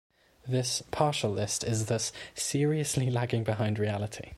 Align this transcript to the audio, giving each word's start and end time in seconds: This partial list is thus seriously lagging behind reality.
This 0.47 0.81
partial 0.89 1.29
list 1.29 1.63
is 1.63 1.85
thus 1.85 2.11
seriously 2.33 3.11
lagging 3.11 3.43
behind 3.43 3.77
reality. 3.77 4.29